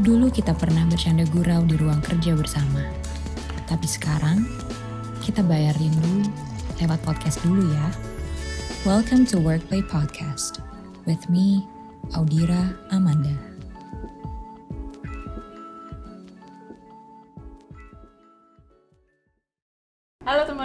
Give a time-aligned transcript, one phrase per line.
[0.00, 2.80] Dulu kita pernah bercanda gurau di ruang kerja bersama.
[3.68, 4.40] Tapi sekarang,
[5.20, 6.24] kita bayar rindu
[6.80, 7.86] lewat podcast dulu ya.
[8.88, 10.64] Welcome to Workplay Podcast.
[11.04, 11.68] With me,
[12.16, 13.51] Audira Amanda.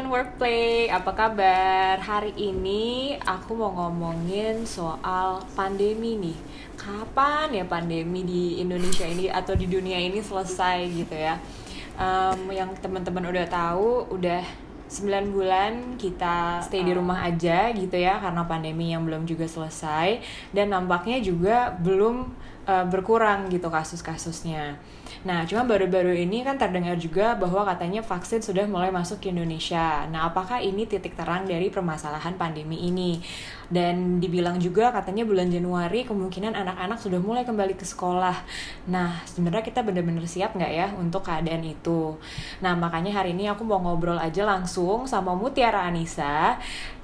[0.08, 2.00] Workplay, apa kabar?
[2.00, 6.38] Hari ini aku mau ngomongin soal pandemi nih.
[6.80, 11.36] Kapan ya pandemi di Indonesia ini atau di dunia ini selesai gitu ya?
[12.00, 14.48] Um, yang teman-teman udah tahu, udah
[14.88, 20.24] 9 bulan kita stay di rumah aja gitu ya karena pandemi yang belum juga selesai
[20.56, 22.32] dan nampaknya juga belum
[22.64, 24.80] uh, berkurang gitu kasus-kasusnya.
[25.26, 30.06] Nah, cuma baru-baru ini kan terdengar juga bahwa katanya vaksin sudah mulai masuk ke Indonesia.
[30.14, 33.18] Nah, apakah ini titik terang dari permasalahan pandemi ini?
[33.68, 38.38] Dan dibilang juga katanya bulan Januari kemungkinan anak-anak sudah mulai kembali ke sekolah.
[38.88, 42.16] Nah, sebenarnya kita benar-benar siap nggak ya untuk keadaan itu?
[42.62, 46.62] Nah, makanya hari ini aku mau ngobrol aja langsung sama Mutiara Anissa.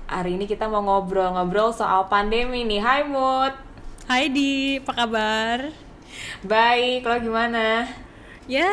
[0.07, 2.81] Hari ini kita mau ngobrol-ngobrol soal pandemi nih.
[2.83, 3.53] Hai Mut.
[4.03, 5.82] Hai Di, apa kabar?
[6.41, 7.87] Baik, lo gimana?
[8.43, 8.67] Ya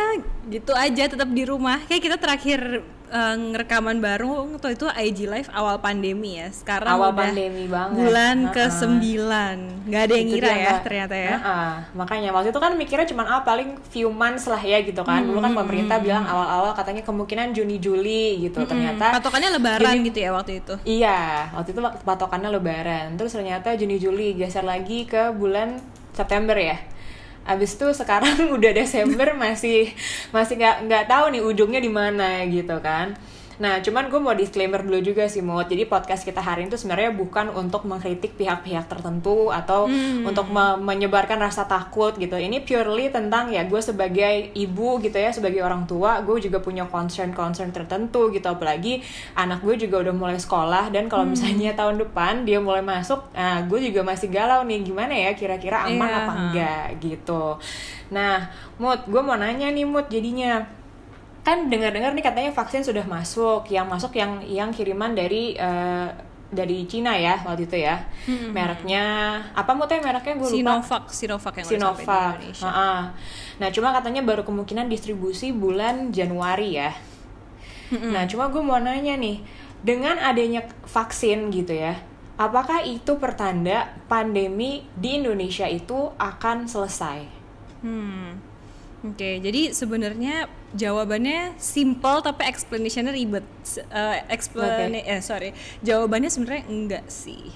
[0.46, 1.78] gitu aja, tetap di rumah.
[1.86, 6.50] Kayak kita terakhir uh, ngerekaman baru tuh itu IG live awal pandemi ya.
[6.50, 7.94] Sekarang awal udah pandemi banget.
[7.96, 8.52] bulan Heeh.
[8.52, 9.56] ke sembilan.
[9.86, 10.82] Nggak ada yang Itu ngira ya Mbak.
[10.82, 11.30] ternyata ya.
[11.32, 11.72] Heeh.
[11.94, 15.22] Makanya waktu itu kan mikirnya cuma ah paling few months lah ya gitu kan.
[15.22, 18.66] Dulu Hmm, kan pemerintah bilang awal-awal katanya kemungkinan Juni Juli gitu.
[18.66, 20.74] Ternyata Patokannya lebaran Jadi- gitu ya waktu itu.
[20.82, 21.18] Iya,
[21.54, 23.14] waktu itu patokannya lebaran.
[23.14, 25.78] Terus ternyata Juni Juli geser lagi ke bulan
[26.10, 26.74] September ya.
[27.44, 29.92] Abis itu sekarang udah Desember masih
[30.30, 33.16] masih nggak nggak tahu nih ujungnya di mana gitu kan.
[33.61, 35.69] Nah, cuman gue mau disclaimer dulu juga sih, Mut.
[35.69, 39.84] Jadi podcast kita hari ini tuh sebenarnya bukan untuk mengkritik pihak-pihak tertentu atau
[40.25, 42.34] untuk me- menyebarkan rasa takut gitu.
[42.34, 46.88] Ini purely tentang ya gue sebagai ibu gitu ya, sebagai orang tua, gue juga punya
[46.88, 48.48] concern-concern tertentu gitu.
[48.48, 53.28] Apalagi anak gue juga udah mulai sekolah dan kalau misalnya tahun depan dia mulai masuk,
[53.31, 57.44] nah gue juga masih galau nih gimana ya kira-kira aman Iya, apa enggak gitu.
[58.09, 58.49] Nah,
[58.81, 60.65] Mut, gue mau nanya nih Mut jadinya
[61.40, 66.08] kan dengar-dengar nih katanya vaksin sudah masuk yang masuk yang yang kiriman dari eh,
[66.50, 67.96] dari Cina ya waktu itu ya.
[68.28, 69.04] Mereknya
[69.54, 70.34] apa mau mereknya?
[70.34, 70.82] Gue lupa.
[70.82, 72.34] Sinovac, Sinovac yang udah sampai di Sinovac.
[72.36, 72.66] Indonesia.
[72.66, 72.92] Ha-ha.
[73.60, 76.90] nah cuma katanya baru kemungkinan distribusi bulan Januari ya.
[77.90, 79.42] Nah cuma gue mau nanya nih
[79.80, 87.20] dengan adanya vaksin gitu ya apakah itu pertanda pandemi di Indonesia itu akan selesai?
[87.84, 88.40] Hmm.
[89.00, 93.44] Oke, jadi sebenarnya jawabannya simple tapi explanationnya ribet.
[93.61, 95.50] S- eh, explana- eh sorry,
[95.81, 97.49] jawabannya sebenarnya enggak sih.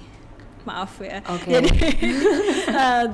[0.65, 1.21] Maaf ya.
[1.27, 1.53] Oke.
[1.53, 1.69] Jadi
[2.81, 3.07] eh,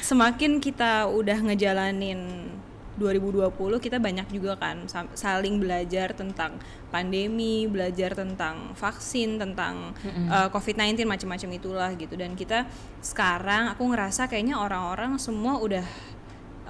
[0.00, 2.48] semakin kita udah ngejalanin
[2.96, 3.48] 2020
[3.80, 11.50] kita banyak juga kan saling belajar tentang pandemi, belajar tentang vaksin, tentang eh, COVID-19 macam-macam
[11.54, 12.64] itulah gitu dan kita
[13.00, 15.84] sekarang aku ngerasa kayaknya orang-orang semua udah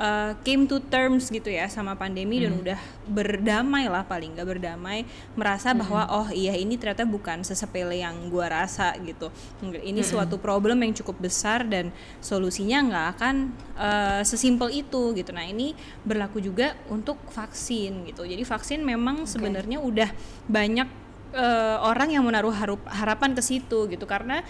[0.00, 5.05] uh, came to terms gitu ya sama pandemi dan udah berdamai lah paling nggak berdamai
[5.37, 9.28] merasa bahwa oh iya ini ternyata bukan sesepele yang gua rasa gitu.
[9.60, 11.93] Ini suatu problem yang cukup besar dan
[12.25, 13.34] solusinya nggak akan
[13.77, 15.31] uh, sesimpel itu gitu.
[15.37, 18.25] Nah ini berlaku juga untuk vaksin gitu.
[18.25, 20.09] Jadi vaksin memang sebenarnya udah
[20.49, 24.42] banyak uh, orang yang menaruh harup, harapan ke situ gitu karena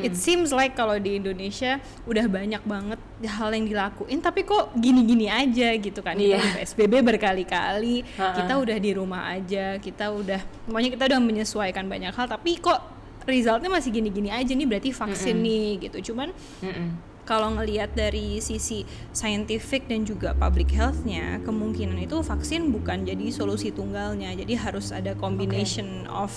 [0.00, 5.26] it seems like kalau di Indonesia udah banyak banget hal yang dilakuin tapi kok gini-gini
[5.26, 6.36] aja gitu kan Iya.
[6.36, 8.36] kita udah PSBB berkali-kali Ha-ha.
[8.36, 12.80] kita udah di rumah aja kita udah pokoknya kita udah menyesuaikan banyak hal tapi kok
[13.24, 16.28] resultnya masih gini-gini aja nih berarti vaksin nih gitu cuman
[16.60, 17.13] Mm-mm.
[17.24, 18.84] Kalau ngelihat dari sisi
[19.16, 24.36] scientific dan juga public health-nya, kemungkinan itu vaksin bukan jadi solusi tunggalnya.
[24.36, 26.30] Jadi harus ada combination of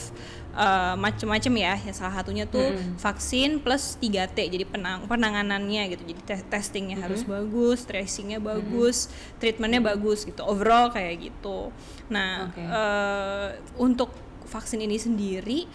[0.55, 1.73] uh, macam-macam ya.
[1.75, 2.71] Ya salah satunya tuh
[3.03, 4.47] vaksin plus 3T.
[4.47, 6.03] Jadi penang penanganannya gitu.
[6.07, 9.11] Jadi te- testingnya harus bagus, tracingnya bagus,
[9.43, 10.39] treatmentnya bagus gitu.
[10.47, 11.75] Overall kayak gitu.
[12.07, 12.63] Nah, Oke.
[12.63, 14.15] eh, untuk
[14.47, 15.67] vaksin ini sendiri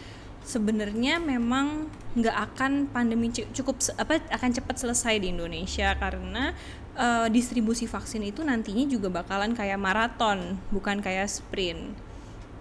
[0.43, 6.53] sebenarnya memang nggak akan pandemi cu- cukup apa akan cepat selesai di Indonesia karena
[6.99, 12.12] eh, distribusi vaksin itu nantinya juga bakalan kayak maraton bukan kayak sprint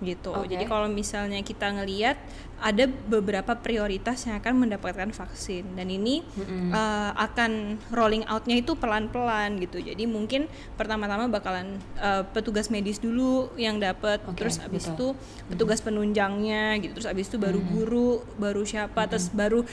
[0.01, 0.33] gitu.
[0.33, 0.49] Oke.
[0.49, 2.17] Jadi kalau misalnya kita ngelihat
[2.61, 6.21] ada beberapa prioritas yang akan mendapatkan vaksin dan ini
[6.69, 9.81] eh, akan rolling outnya itu pelan-pelan gitu.
[9.81, 10.45] Jadi mungkin
[10.77, 14.93] pertama-tama bakalan eh, petugas medis dulu yang dapat, Oke, terus abis betul.
[14.93, 15.07] itu
[15.49, 19.65] petugas penunjangnya gitu, terus abis itu baru guru, baru siapa, terus baru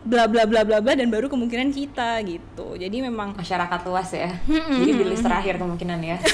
[0.00, 2.72] bla bla bla bla bla dan baru kemungkinan kita gitu.
[2.80, 4.32] Jadi memang masyarakat luas ya.
[4.48, 6.16] Jadi di list terakhir kemungkinan ya.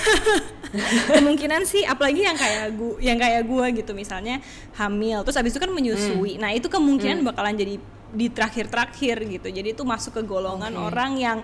[1.10, 4.38] Kemungkinan sih apalagi yang kayak gua yang kayak gua gitu misalnya
[4.78, 5.26] hamil.
[5.26, 6.38] Terus abis itu kan menyusui.
[6.38, 7.74] Nah itu kemungkinan bakalan jadi
[8.14, 9.48] di terakhir-terakhir gitu.
[9.50, 10.94] Jadi itu masuk ke golongan Oke.
[10.94, 11.38] orang yang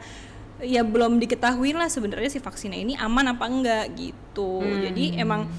[0.63, 4.63] ya belum diketahui lah sebenarnya si vaksinnya ini aman apa enggak gitu.
[4.63, 5.51] Jadi emang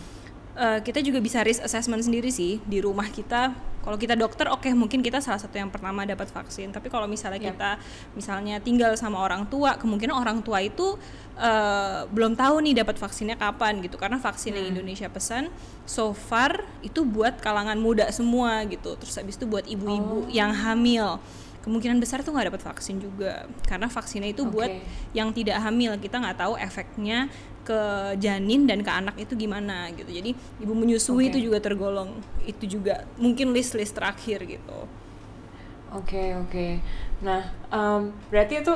[0.56, 4.72] eh, kita juga bisa risk assessment sendiri sih di rumah kita kalau kita dokter oke
[4.72, 6.72] mungkin kita salah satu yang pertama dapat vaksin.
[6.72, 7.48] Tapi kalau misalnya Yap.
[7.54, 7.72] kita
[8.16, 10.96] misalnya tinggal sama orang tua kemungkinan orang tua itu
[11.36, 14.00] eh, belum tahu nih dapat vaksinnya kapan gitu.
[14.00, 15.52] Karena vaksin yang Indonesia pesan
[15.84, 18.96] so far itu buat kalangan muda semua gitu.
[18.96, 21.20] Terus habis itu buat ibu-ibu yang hamil
[21.63, 24.83] kemungkinan besar tuh nggak dapat vaksin juga karena vaksinnya itu buat Oke.
[25.15, 27.31] yang tidak hamil kita nggak tahu efeknya
[27.63, 27.80] ke
[28.19, 31.39] janin dan ke anak itu gimana gitu jadi ibu menyusui Oke.
[31.39, 34.80] itu juga tergolong itu juga mungkin list list terakhir gitu
[35.94, 36.81] Oke oke.
[37.21, 38.74] Nah em, berarti itu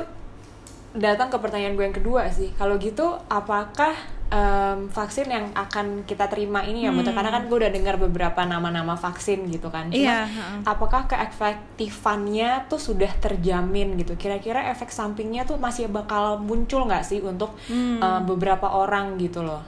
[0.93, 2.53] datang ke pertanyaan gue yang kedua sih.
[2.55, 3.91] Kalau gitu apakah
[4.27, 7.11] em, vaksin yang akan kita terima ini ya, Muta?
[7.11, 9.91] Karena kan gue udah dengar beberapa nama-nama vaksin gitu kan.
[9.91, 10.59] Cuma Iya, heeh.
[10.63, 14.15] apakah keefektifannya tuh sudah terjamin gitu?
[14.15, 19.61] Kira-kira efek sampingnya tuh masih bakal muncul nggak sih untuk em, beberapa orang gitu loh?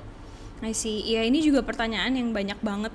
[0.60, 1.04] I see.
[1.08, 2.92] Ya ini juga pertanyaan yang banyak banget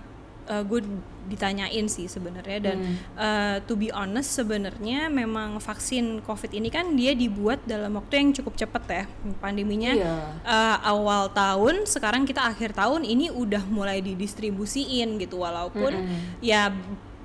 [0.48, 0.80] uh, gue
[1.24, 2.76] ditanyain sih sebenarnya dan
[3.16, 8.28] uh, to be honest sebenarnya memang vaksin COVID ini kan dia dibuat dalam waktu yang
[8.36, 9.04] cukup cepat ya.
[9.40, 10.14] Pandeminya Iya.
[10.44, 15.40] uh, awal tahun sekarang kita akhir tahun ini udah mulai didistribusiin gitu.
[15.40, 15.96] Walaupun
[16.44, 16.68] ya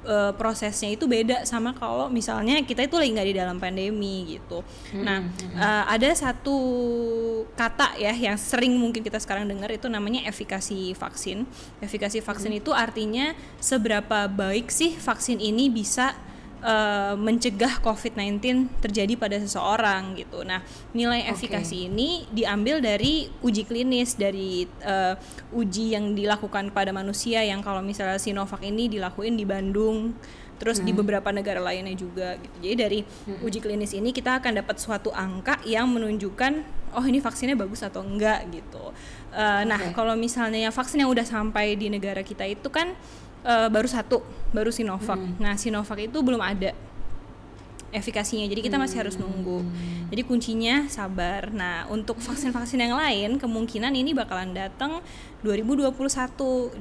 [0.10, 4.66] uh, prosesnya itu beda sama kalau misalnya kita itu lagi nggak di dalam pandemi gitu.
[4.98, 6.58] Nah uh, ada satu
[7.54, 11.46] kata ya yang sering mungkin kita sekarang dengar itu namanya efikasi vaksin.
[11.80, 16.18] Efikasi vaksin itu artinya seberapa baik sih vaksin ini bisa
[16.64, 20.44] uh, mencegah COVID-19 terjadi pada seseorang gitu.
[20.44, 21.46] Nah, nilai Oke.
[21.46, 25.16] efikasi ini diambil dari uji klinis dari uh,
[25.56, 30.16] uji yang dilakukan pada manusia yang kalau misalnya Sinovac ini dilakuin di Bandung,
[30.60, 32.56] terus di beberapa negara lainnya juga gitu.
[32.60, 33.00] Jadi dari
[33.40, 38.04] uji klinis ini kita akan dapat suatu angka yang menunjukkan oh ini vaksinnya bagus atau
[38.04, 38.92] enggak gitu.
[39.32, 39.96] Uh, Nah, Oke.
[39.96, 42.92] kalau misalnya vaksin yang udah sampai di negara kita itu kan
[43.46, 45.20] eh, baru satu, baru Sinovac.
[45.38, 46.74] Nah, Sinovac itu belum ada
[47.90, 48.46] efikasinya.
[48.46, 49.66] Jadi kita masih harus nunggu.
[50.10, 51.50] Jadi kuncinya sabar.
[51.50, 55.02] Nah, untuk vaksin-vaksin yang lain kemungkinan ini bakalan datang
[55.42, 55.94] 2021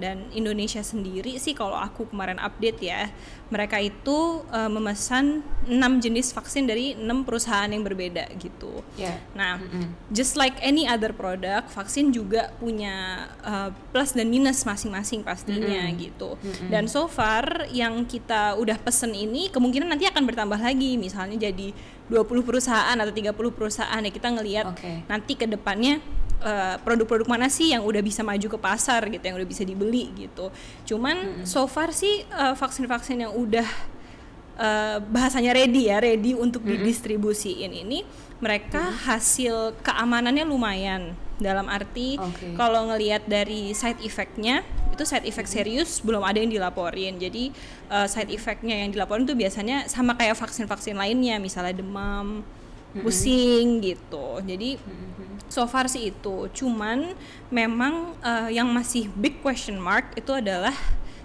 [0.00, 3.08] dan Indonesia sendiri sih kalau aku kemarin update ya,
[3.48, 8.80] mereka itu eh, memesan 6 jenis vaksin dari 6 perusahaan yang berbeda gitu.
[8.96, 9.20] Ya.
[9.36, 9.60] Nah,
[10.08, 16.40] just like any other product, vaksin juga punya uh, plus dan minus masing-masing pastinya gitu.
[16.72, 21.76] Dan so far yang kita udah pesen ini kemungkinan nanti akan bertambah lagi, misalnya jadi
[22.08, 25.04] 20 perusahaan atau 30 perusahaan ya kita ngelihat Oke.
[25.04, 26.00] nanti ke depannya
[26.42, 30.10] uh, produk-produk mana sih yang udah bisa maju ke pasar gitu, yang udah bisa dibeli
[30.14, 30.50] gitu.
[30.86, 33.68] Cuman so far sih uh, vaksin-vaksin yang udah
[34.58, 38.02] eh, bahasanya ready ya, ready untuk didistribusiin ini
[38.42, 41.14] mereka hasil keamanannya lumayan.
[41.38, 42.58] Dalam arti Oke.
[42.58, 47.14] kalau ngelihat dari side effect-nya itu side effect serius belum ada yang dilaporin.
[47.22, 47.54] Jadi
[47.94, 52.42] eh, side effect-nya yang dilaporin tuh biasanya sama kayak vaksin-vaksin lainnya, misalnya demam,
[52.96, 54.40] pusing gitu.
[54.44, 54.80] Jadi
[55.48, 56.48] so far sih itu.
[56.52, 57.12] Cuman
[57.52, 60.74] memang eh, yang masih big question mark itu adalah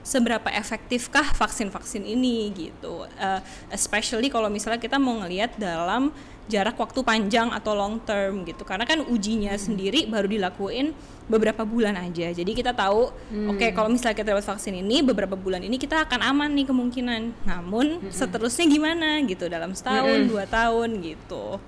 [0.03, 3.07] seberapa efektifkah vaksin-vaksin ini gitu.
[3.15, 3.41] Eh,
[3.71, 6.11] especially kalau misalnya kita mau ngelihat dalam
[6.51, 8.67] jarak waktu panjang atau long term gitu.
[8.67, 10.91] Karena kan ujinya sendiri baru dilakuin
[11.23, 12.35] beberapa bulan aja.
[12.35, 13.11] Jadi kita tahu
[13.47, 17.21] oke kalau misalnya kita dapat vaksin ini beberapa bulan ini kita akan aman nih kemungkinan.
[17.47, 21.59] Namun seterusnya gimana gitu dalam setahun, dua tahun gitu.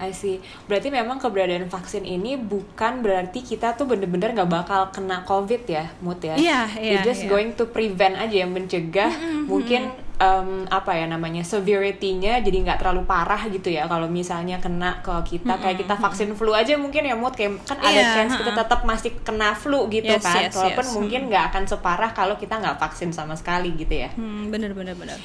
[0.00, 0.40] I see.
[0.64, 5.92] Berarti memang keberadaan vaksin ini bukan berarti kita tuh bener-bener nggak bakal kena COVID ya,
[6.00, 6.40] Mut ya?
[6.40, 7.30] Iya, You're iya, just iya.
[7.30, 9.12] going to prevent aja, mencegah
[9.44, 13.84] mungkin em, apa ya namanya severity-nya jadi nggak terlalu parah gitu ya.
[13.84, 17.76] Kalau misalnya kena ke kita kayak kita vaksin flu aja mungkin ya, Mut kayak kan
[17.84, 20.48] ada Iya, chance kita tetap masih kena flu gitu Yes, kan.
[20.48, 20.94] yes, Walaupun yes.
[20.96, 24.08] mungkin nggak akan separah kalau kita nggak vaksin sama sekali gitu ya.
[24.16, 25.20] Hmm, bener bener bener.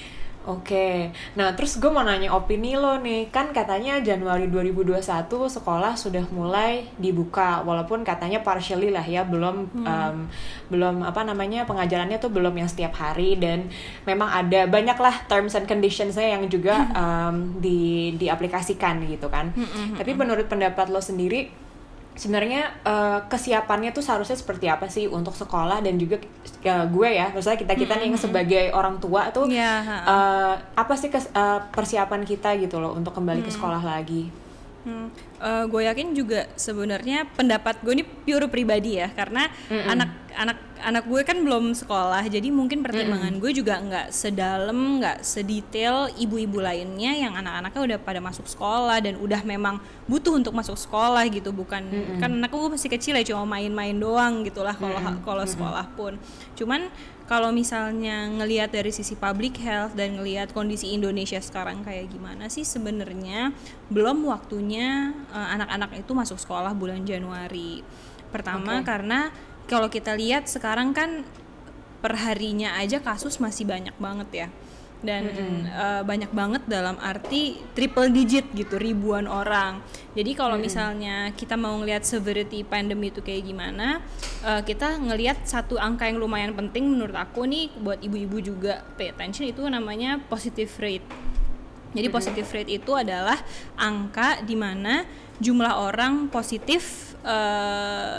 [0.46, 6.22] Oke, nah terus gue mau nanya opini lo nih, kan katanya Januari 2021 sekolah sudah
[6.30, 10.30] mulai dibuka, walaupun katanya partially lah ya, belum em,
[10.70, 13.74] belum apa namanya pengajarannya tuh belum yang setiap hari dan
[14.06, 19.50] memang ada banyak lah terms and conditionsnya yang juga em, di diaplikasikan gitu kan.
[19.98, 21.64] Tapi menurut pendapat lo sendiri,
[22.15, 27.29] sebenarnya uh, kesiapannya tuh seharusnya seperti apa sih untuk sekolah dan juga uh, gue ya,
[27.36, 31.62] maksudnya kita kita nih yang sebagai orang tua tuh Yeah, uh, apa sih kes, uh,
[31.75, 34.31] persiapan kita gitu loh untuk kembali ke sekolah lagi?
[34.86, 35.10] Hmm.
[35.41, 40.10] Uh, gue yakin juga sebenarnya pendapat gue ini pure pribadi ya karena anak-anak anak
[41.01, 47.15] gue kan belum sekolah jadi mungkin pertimbangan gue juga nggak sedalam nggak sedetail ibu-ibu lainnya
[47.15, 51.88] yang anak-anaknya udah pada masuk sekolah dan udah memang butuh untuk masuk sekolah gitu bukan
[52.22, 56.13] kan anak gue masih kecil ya cuma main-main doang gitulah kalau kalau sekolah pun.
[56.54, 56.89] Cuman
[57.25, 62.62] kalau misalnya ngelihat dari sisi public health dan ngelihat kondisi Indonesia sekarang kayak gimana sih
[62.62, 63.50] sebenarnya
[63.89, 67.82] belum waktunya eh, anak-anak itu masuk sekolah bulan Januari.
[68.30, 68.86] Pertama Oke.
[68.86, 69.34] karena
[69.65, 71.25] kalau kita lihat sekarang kan
[72.05, 74.50] perharinya aja kasus masih banyak banget ya.
[75.05, 75.29] Dan
[75.69, 79.81] eh, banyak banget dalam arti triple digit gitu ribuan orang.
[80.17, 84.01] Jadi kalau misalnya kita mau ngelihat severity pandemi itu kayak gimana
[84.41, 89.13] eh, kita ngelihat satu angka yang lumayan penting menurut aku nih buat ibu-ibu juga pay
[89.13, 91.05] attention itu namanya positive rate.
[91.95, 93.39] Jadi positive rate itu adalah
[93.79, 95.05] angka di mana
[95.39, 98.14] jumlah orang positif eh,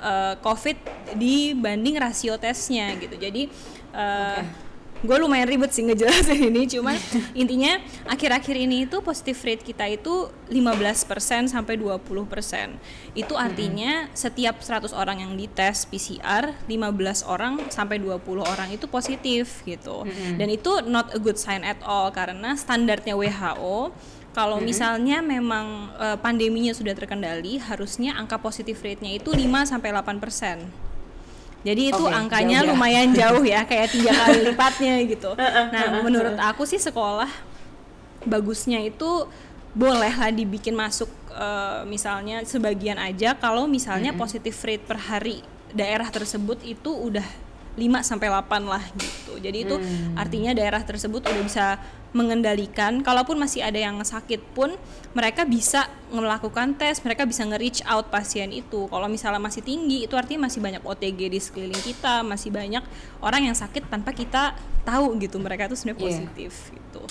[0.00, 0.76] eh, COVID
[1.14, 3.14] dibanding rasio tesnya gitu.
[3.20, 3.52] Jadi
[3.94, 4.40] eh,
[5.00, 6.92] gue lumayan ribet sih ngejelasin ini, cuman
[7.40, 12.04] intinya akhir-akhir ini itu positive rate kita itu 15% sampai 20%.
[13.16, 19.64] Itu artinya setiap 100 orang yang dites PCR, 15 orang sampai 20 orang itu positif
[19.64, 20.04] gitu.
[20.36, 23.96] Dan itu not a good sign at all karena standarnya WHO
[24.30, 30.22] kalau misalnya memang eh, pandeminya sudah terkendali, harusnya angka positif rate-nya itu 5 sampai 8
[30.22, 30.70] persen.
[31.60, 32.72] Jadi itu Oke, angkanya jauh ya.
[32.72, 35.30] lumayan jauh ya, kayak tiga kali lipatnya gitu.
[35.36, 37.28] Nah, menurut aku sih sekolah
[38.24, 39.28] bagusnya itu
[39.70, 46.10] boleh lah dibikin masuk eh, misalnya sebagian aja kalau misalnya positif rate per hari daerah
[46.10, 47.26] tersebut itu udah
[47.80, 49.40] 5 sampai 8 lah gitu.
[49.40, 49.76] Jadi itu
[50.12, 51.66] artinya daerah tersebut udah bisa
[52.10, 54.74] mengendalikan kalaupun masih ada yang sakit pun
[55.14, 58.90] mereka bisa melakukan tes, mereka bisa nge-reach out pasien itu.
[58.90, 62.82] Kalau misalnya masih tinggi itu artinya masih banyak OTG di sekeliling kita, masih banyak
[63.22, 66.08] orang yang sakit tanpa kita tahu gitu mereka tuh sebenarnya Iya.
[66.10, 67.02] positif gitu.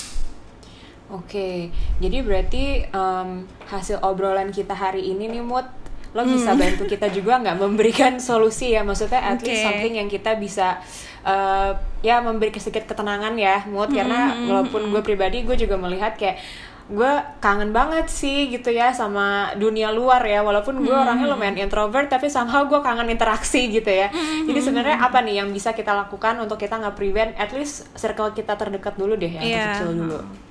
[1.09, 3.29] Oke, jadi berarti em,
[3.65, 5.65] hasil obrolan kita hari ini nih Mut,
[6.09, 9.65] lo bisa bantu kita juga nggak memberikan solusi ya, maksudnya at least Oke.
[9.69, 10.81] something yang kita bisa
[11.21, 16.41] eh, ya memberi sedikit ketenangan ya Mut, karena walaupun gue pribadi gue juga melihat kayak
[16.89, 20.41] gue kangen banget sih gitu ya sama dunia luar ya.
[20.41, 24.09] Walaupun gue orangnya lumayan introvert tapi somehow gue kangen interaksi gitu ya.
[24.49, 28.33] Jadi sebenarnya apa nih yang bisa kita lakukan untuk kita nggak prevent at least circle
[28.33, 29.65] kita terdekat dulu deh yang Iya.
[29.77, 30.48] kecil dulu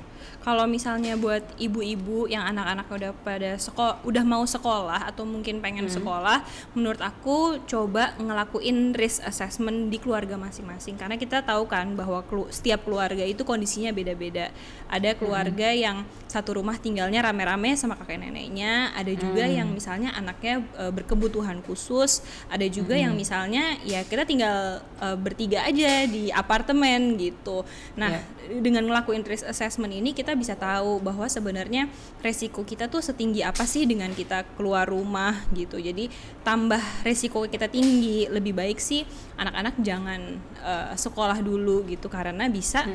[0.48, 5.92] Kalau misalnya buat ibu-ibu yang anak-anak udah pada sekolah, udah mau sekolah atau mungkin pengen
[5.92, 6.40] sekolah,
[6.72, 10.96] menurut aku coba ngelakuin risk assessment di keluarga masing-masing.
[10.96, 14.48] Karena kita tahu kan bahwa kelu- setiap keluarga itu kondisinya beda-beda.
[14.88, 20.64] Ada keluarga yang satu rumah tinggalnya rame-rame sama kakek neneknya, ada juga yang misalnya anaknya
[20.80, 27.20] e, berkebutuhan khusus, ada juga yang misalnya ya kita tinggal e, bertiga aja di apartemen
[27.20, 27.68] gitu.
[28.00, 28.64] Nah, Iya.
[28.64, 31.90] dengan ngelakuin risk assessment ini kita bisa tahu bahwa sebenarnya
[32.22, 35.76] resiko kita tuh setinggi apa sih dengan kita keluar rumah gitu.
[35.82, 36.08] Jadi
[36.46, 39.02] tambah resiko kita tinggi, lebih baik sih
[39.36, 42.86] anak-anak jangan eh, sekolah dulu gitu karena bisa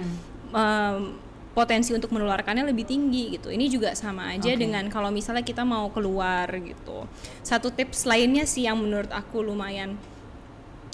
[0.55, 1.19] em,
[1.53, 3.53] potensi untuk menularkannya lebih tinggi gitu.
[3.53, 4.59] Ini juga sama aja Oke.
[4.59, 7.05] dengan kalau misalnya kita mau keluar gitu.
[7.45, 9.95] Satu tips lainnya sih yang menurut aku lumayan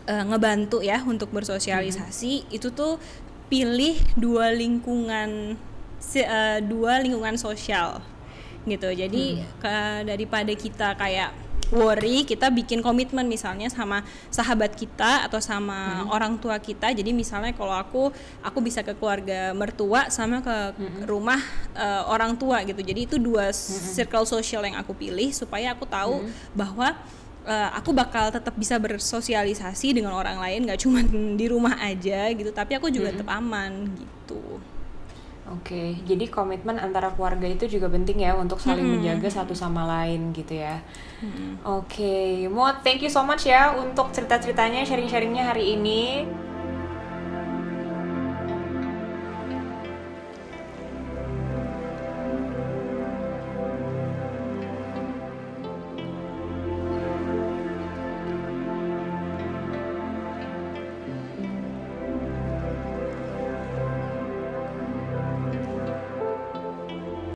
[0.03, 2.99] eh, ngebantu ya untuk bersosialisasi itu tuh
[3.49, 5.57] pilih dua lingkungan
[5.99, 7.99] si- eh, dua lingkungan sosial
[8.65, 8.87] gitu.
[8.87, 9.23] Jadi
[9.57, 11.31] ke- daripada kita kayak
[11.69, 15.77] worry kita bikin komitmen misalnya sama sahabat kita atau sama
[16.09, 16.89] orang tua kita.
[16.89, 18.09] Jadi misalnya kalau aku
[18.41, 20.73] aku bisa ke keluarga mertua sama ke
[21.05, 21.37] rumah
[21.73, 22.81] eh, orang tua gitu.
[22.81, 26.89] Jadi itu dua circle sosial yang aku pilih supaya aku tahu bahwa
[27.45, 31.05] eh, aku bakal tetap bisa bersosialisasi dengan orang lain nggak cuma
[31.39, 32.49] di rumah aja gitu.
[32.49, 34.41] Tapi aku juga tetap aman gitu
[35.49, 40.29] Oke, jadi komitmen antara keluarga itu juga penting ya untuk saling menjaga satu sama lain
[40.29, 40.77] gitu ya.
[41.65, 46.29] Oke, Mo, thank you so much ya untuk cerita-ceritanya, sharing-sharingnya hari ini.